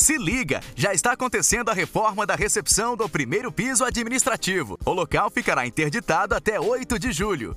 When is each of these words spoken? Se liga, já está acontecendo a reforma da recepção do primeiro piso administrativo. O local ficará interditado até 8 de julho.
Se 0.00 0.16
liga, 0.16 0.62
já 0.74 0.94
está 0.94 1.12
acontecendo 1.12 1.68
a 1.68 1.74
reforma 1.74 2.24
da 2.26 2.34
recepção 2.34 2.96
do 2.96 3.06
primeiro 3.06 3.52
piso 3.52 3.84
administrativo. 3.84 4.78
O 4.82 4.92
local 4.94 5.30
ficará 5.30 5.66
interditado 5.66 6.34
até 6.34 6.58
8 6.58 6.98
de 6.98 7.12
julho. 7.12 7.54